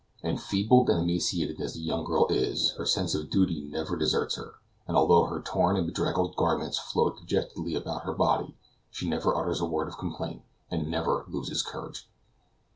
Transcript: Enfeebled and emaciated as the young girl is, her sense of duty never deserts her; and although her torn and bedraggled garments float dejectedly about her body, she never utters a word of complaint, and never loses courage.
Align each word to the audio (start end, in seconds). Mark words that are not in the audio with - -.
Enfeebled 0.23 0.89
and 0.89 0.99
emaciated 1.07 1.61
as 1.61 1.75
the 1.75 1.79
young 1.79 2.03
girl 2.03 2.25
is, 2.31 2.71
her 2.71 2.87
sense 2.87 3.13
of 3.13 3.29
duty 3.29 3.61
never 3.61 3.95
deserts 3.95 4.33
her; 4.33 4.55
and 4.87 4.97
although 4.97 5.25
her 5.25 5.39
torn 5.39 5.77
and 5.77 5.85
bedraggled 5.85 6.35
garments 6.35 6.79
float 6.79 7.19
dejectedly 7.19 7.75
about 7.75 8.01
her 8.01 8.13
body, 8.13 8.57
she 8.89 9.07
never 9.07 9.35
utters 9.35 9.61
a 9.61 9.65
word 9.67 9.87
of 9.87 9.99
complaint, 9.99 10.41
and 10.71 10.89
never 10.89 11.25
loses 11.27 11.61
courage. 11.61 12.09